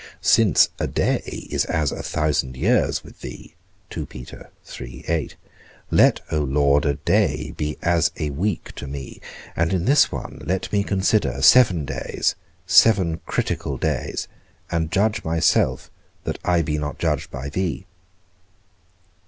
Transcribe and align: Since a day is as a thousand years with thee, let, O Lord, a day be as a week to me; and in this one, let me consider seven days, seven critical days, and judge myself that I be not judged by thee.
Since 0.23 0.69
a 0.79 0.87
day 0.87 1.17
is 1.51 1.63
as 1.65 1.91
a 1.91 2.01
thousand 2.01 2.57
years 2.57 3.03
with 3.03 3.21
thee, 3.21 3.53
let, 5.91 6.21
O 6.31 6.39
Lord, 6.39 6.85
a 6.85 6.95
day 6.95 7.51
be 7.55 7.77
as 7.83 8.09
a 8.17 8.31
week 8.31 8.73
to 8.77 8.87
me; 8.87 9.21
and 9.55 9.71
in 9.71 9.85
this 9.85 10.11
one, 10.11 10.41
let 10.43 10.73
me 10.73 10.83
consider 10.83 11.39
seven 11.43 11.85
days, 11.85 12.33
seven 12.65 13.19
critical 13.27 13.77
days, 13.77 14.27
and 14.71 14.91
judge 14.91 15.23
myself 15.23 15.91
that 16.23 16.39
I 16.43 16.63
be 16.63 16.79
not 16.79 16.97
judged 16.97 17.29
by 17.29 17.49
thee. 17.49 17.85